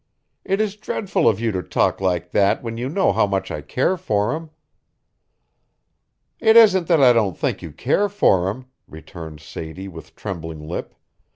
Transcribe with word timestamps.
"It 0.43 0.59
is 0.59 0.77
dreadful 0.77 1.29
of 1.29 1.39
you 1.39 1.51
to 1.51 1.61
talk 1.61 2.01
like 2.01 2.31
that 2.31 2.63
when 2.63 2.75
you 2.75 2.89
know 2.89 3.13
how 3.13 3.27
much 3.27 3.51
I 3.51 3.61
care 3.61 3.97
for 3.97 4.33
him." 4.35 4.49
"It 6.39 6.57
isn't 6.57 6.87
that 6.87 7.03
I 7.03 7.13
don't 7.13 7.37
think 7.37 7.61
you 7.61 7.71
care 7.71 8.09
for 8.09 8.49
him," 8.49 8.65
returned 8.87 9.41
Sadie 9.41 9.87
with 9.87 10.15
trembling 10.15 10.67
lip. 10.67 10.95